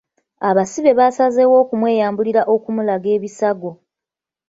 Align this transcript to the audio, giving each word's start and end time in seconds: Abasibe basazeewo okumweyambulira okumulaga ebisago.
Abasibe 0.49 0.91
basazeewo 0.99 1.55
okumweyambulira 1.63 2.41
okumulaga 2.53 3.07
ebisago. 3.17 3.71